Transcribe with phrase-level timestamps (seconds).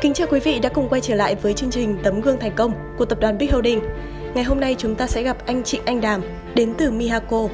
[0.00, 2.52] Kính chào quý vị đã cùng quay trở lại với chương trình Tấm gương thành
[2.56, 3.80] công của tập đoàn Big Holding.
[4.34, 6.22] Ngày hôm nay chúng ta sẽ gặp anh Trịnh Anh Đàm
[6.54, 7.48] đến từ Mihako.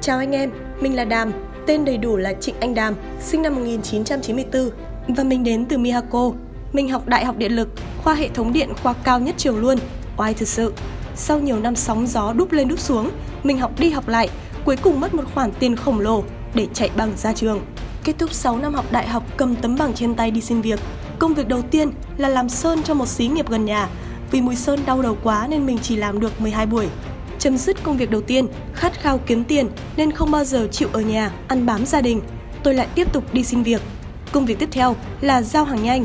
[0.00, 1.32] Chào anh em, mình là Đàm,
[1.66, 4.70] tên đầy đủ là Trịnh Anh Đàm, sinh năm 1994
[5.08, 6.32] và mình đến từ Mihako.
[6.72, 7.68] Mình học Đại học Điện lực,
[8.02, 9.78] khoa hệ thống điện khoa cao nhất trường luôn.
[10.16, 10.72] Oai thực sự.
[11.16, 13.10] Sau nhiều năm sóng gió đúp lên đúp xuống,
[13.42, 14.28] mình học đi học lại,
[14.64, 17.60] cuối cùng mất một khoản tiền khổng lồ để chạy bằng ra trường.
[18.04, 20.80] Kết thúc 6 năm học đại học cầm tấm bằng trên tay đi xin việc.
[21.24, 23.88] Công việc đầu tiên là làm sơn cho một xí nghiệp gần nhà.
[24.30, 26.86] Vì mùi sơn đau đầu quá nên mình chỉ làm được 12 buổi.
[27.38, 30.88] Chấm dứt công việc đầu tiên, khát khao kiếm tiền nên không bao giờ chịu
[30.92, 32.20] ở nhà, ăn bám gia đình.
[32.62, 33.82] Tôi lại tiếp tục đi xin việc.
[34.32, 36.04] Công việc tiếp theo là giao hàng nhanh.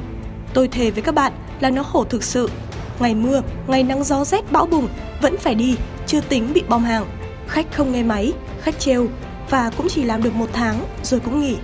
[0.53, 2.49] Tôi thề với các bạn là nó khổ thực sự.
[2.99, 4.87] Ngày mưa, ngày nắng gió rét bão bùng
[5.21, 5.75] vẫn phải đi,
[6.07, 7.05] chưa tính bị bom hàng.
[7.47, 9.07] Khách không nghe máy, khách treo
[9.49, 11.57] và cũng chỉ làm được một tháng rồi cũng nghỉ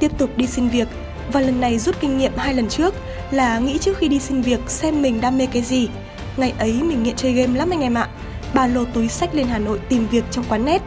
[0.00, 0.88] tiếp tục đi xin việc
[1.32, 2.94] và lần này rút kinh nghiệm hai lần trước
[3.30, 5.88] là nghĩ trước khi đi xin việc xem mình đam mê cái gì.
[6.36, 8.08] Ngày ấy mình nghiện chơi game lắm anh em ạ.
[8.54, 10.82] Ba lô túi sách lên Hà Nội tìm việc trong quán nét,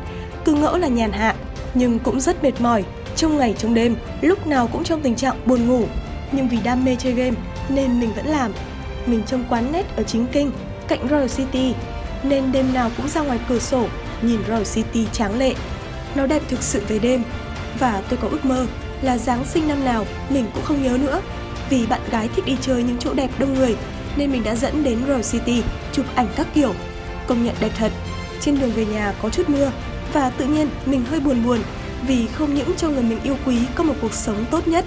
[0.46, 1.36] cứ ngỡ là nhàn hạ,
[1.74, 2.84] nhưng cũng rất mệt mỏi,
[3.16, 5.86] trong ngày trong đêm, lúc nào cũng trong tình trạng buồn ngủ.
[6.32, 7.36] Nhưng vì đam mê chơi game
[7.70, 8.52] nên mình vẫn làm.
[9.06, 10.52] Mình trong quán nét ở chính kinh,
[10.88, 11.74] cạnh Royal City,
[12.24, 13.86] nên đêm nào cũng ra ngoài cửa sổ
[14.22, 15.54] nhìn Royal City tráng lệ.
[16.16, 17.24] Nó đẹp thực sự về đêm
[17.80, 18.66] và tôi có ước mơ
[19.04, 21.22] là Giáng sinh năm nào mình cũng không nhớ nữa.
[21.70, 23.76] Vì bạn gái thích đi chơi những chỗ đẹp đông người
[24.16, 26.74] nên mình đã dẫn đến Royal City chụp ảnh các kiểu.
[27.28, 27.92] Công nhận đẹp thật.
[28.42, 29.72] Trên đường về nhà có chút mưa
[30.14, 31.60] và tự nhiên mình hơi buồn buồn
[32.08, 34.86] vì không những cho người mình yêu quý có một cuộc sống tốt nhất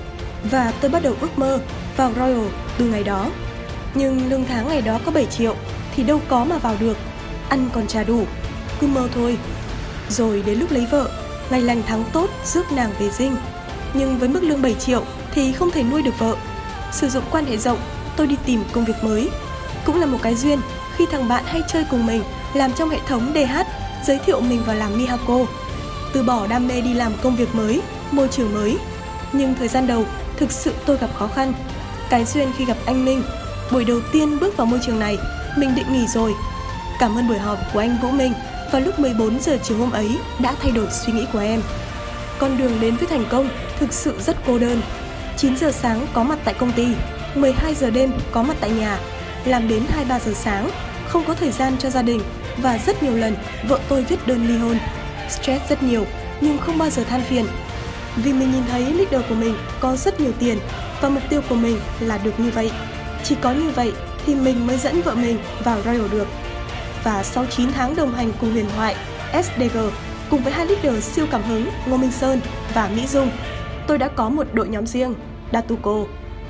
[0.50, 1.58] và tôi bắt đầu ước mơ
[1.96, 2.46] vào Royal
[2.78, 3.30] từ ngày đó.
[3.94, 5.56] Nhưng lương tháng ngày đó có 7 triệu
[5.96, 6.96] thì đâu có mà vào được,
[7.48, 8.24] ăn còn trả đủ,
[8.80, 9.38] cứ mơ thôi.
[10.08, 11.10] Rồi đến lúc lấy vợ,
[11.50, 13.36] ngày lành tháng tốt rước nàng về dinh
[13.98, 15.02] nhưng với mức lương 7 triệu
[15.32, 16.36] thì không thể nuôi được vợ.
[16.92, 17.78] Sử dụng quan hệ rộng,
[18.16, 19.28] tôi đi tìm công việc mới.
[19.84, 20.60] Cũng là một cái duyên
[20.96, 22.22] khi thằng bạn hay chơi cùng mình
[22.54, 23.60] làm trong hệ thống DH
[24.06, 25.38] giới thiệu mình vào làm Mihako.
[26.12, 28.78] Từ bỏ đam mê đi làm công việc mới, môi trường mới.
[29.32, 30.04] Nhưng thời gian đầu,
[30.36, 31.52] thực sự tôi gặp khó khăn.
[32.10, 33.22] Cái duyên khi gặp anh Minh,
[33.70, 35.18] buổi đầu tiên bước vào môi trường này,
[35.58, 36.34] mình định nghỉ rồi.
[36.98, 38.32] Cảm ơn buổi họp của anh Vũ Minh
[38.72, 41.62] vào lúc 14 giờ chiều hôm ấy đã thay đổi suy nghĩ của em.
[42.38, 44.82] Con đường đến với thành công thực sự rất cô đơn.
[45.36, 46.86] 9 giờ sáng có mặt tại công ty,
[47.34, 48.98] 12 giờ đêm có mặt tại nhà,
[49.44, 50.70] làm đến 2-3 giờ sáng,
[51.08, 52.20] không có thời gian cho gia đình
[52.56, 53.36] và rất nhiều lần
[53.68, 54.78] vợ tôi viết đơn ly hôn.
[55.28, 56.06] Stress rất nhiều
[56.40, 57.46] nhưng không bao giờ than phiền.
[58.16, 60.58] Vì mình nhìn thấy leader của mình có rất nhiều tiền
[61.00, 62.70] và mục tiêu của mình là được như vậy.
[63.24, 63.92] Chỉ có như vậy
[64.26, 66.28] thì mình mới dẫn vợ mình vào Royal được.
[67.04, 68.96] Và sau 9 tháng đồng hành cùng huyền thoại,
[69.42, 69.78] SDG
[70.30, 72.40] cùng với hai leader siêu cảm hứng Ngô Minh Sơn
[72.74, 73.30] và Mỹ Dung
[73.86, 75.14] tôi đã có một đội nhóm riêng,
[75.52, 76.04] Datuko.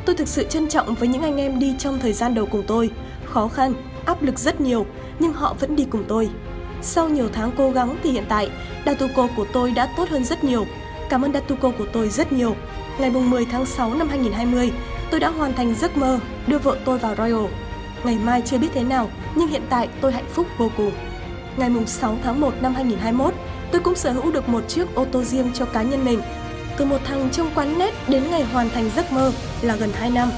[0.04, 2.62] Tôi thực sự trân trọng với những anh em đi trong thời gian đầu cùng
[2.66, 2.90] tôi.
[3.24, 3.74] Khó khăn,
[4.04, 4.86] áp lực rất nhiều,
[5.18, 6.30] nhưng họ vẫn đi cùng tôi.
[6.82, 8.50] Sau nhiều tháng cố gắng thì hiện tại,
[8.86, 10.66] Datuko của tôi đã tốt hơn rất nhiều.
[11.10, 12.56] Cảm ơn Datuko của tôi rất nhiều.
[12.98, 14.72] Ngày 10 tháng 6 năm 2020,
[15.10, 17.46] tôi đã hoàn thành giấc mơ đưa vợ tôi vào Royal.
[18.04, 20.92] Ngày mai chưa biết thế nào, nhưng hiện tại tôi hạnh phúc vô cùng.
[21.56, 23.34] Ngày 6 tháng 1 năm 2021,
[23.72, 26.20] tôi cũng sở hữu được một chiếc ô tô riêng cho cá nhân mình
[26.76, 29.32] từ một thằng trong quán nét đến ngày hoàn thành giấc mơ
[29.62, 30.30] là gần 2 năm.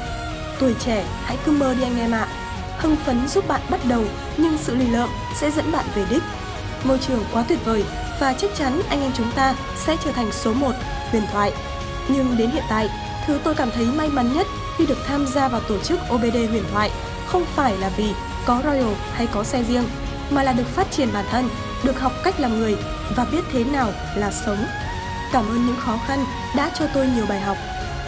[0.60, 2.28] Tuổi trẻ, hãy cứ mơ đi anh em ạ.
[2.78, 4.04] Hưng phấn giúp bạn bắt đầu,
[4.36, 6.22] nhưng sự lì lợm sẽ dẫn bạn về đích.
[6.84, 7.84] Môi trường quá tuyệt vời
[8.20, 10.72] và chắc chắn anh em chúng ta sẽ trở thành số 1
[11.10, 11.52] huyền thoại.
[12.08, 12.88] Nhưng đến hiện tại,
[13.26, 14.46] thứ tôi cảm thấy may mắn nhất
[14.76, 16.90] khi được tham gia vào tổ chức OBD huyền thoại
[17.26, 18.12] không phải là vì
[18.46, 19.84] có Royal hay có xe riêng,
[20.30, 21.48] mà là được phát triển bản thân,
[21.84, 22.76] được học cách làm người
[23.16, 24.66] và biết thế nào là sống
[25.32, 26.24] Cảm ơn những khó khăn
[26.56, 27.56] đã cho tôi nhiều bài học.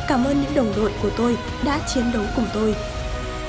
[0.09, 2.75] Cảm ơn những đồng đội của tôi đã chiến đấu cùng tôi.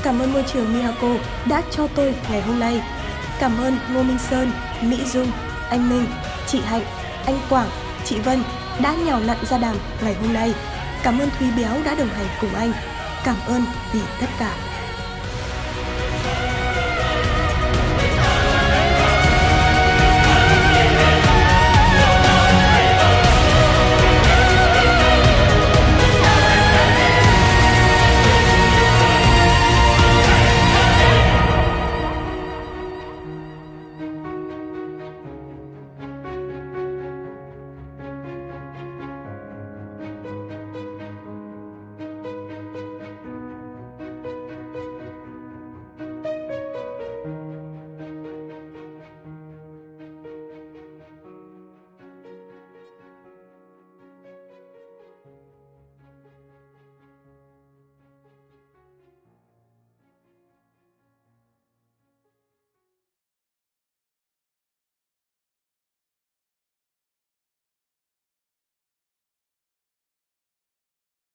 [0.04, 1.08] Cảm ơn môi trường Miyako
[1.46, 2.82] đã cho tôi ngày hôm nay.
[3.40, 4.52] Cảm ơn Ngô Minh Sơn,
[4.82, 5.32] Mỹ Dung,
[5.70, 6.06] anh Minh,
[6.48, 6.86] chị Hạnh,
[7.26, 7.70] anh Quảng,
[8.06, 8.44] chị Vân
[8.82, 10.54] đã nhào nặn ra đàm ngày hôm nay.
[11.04, 12.74] Cảm ơn Thúy Béo đã đồng hành cùng anh.
[13.24, 14.56] Cảm ơn vì tất cả.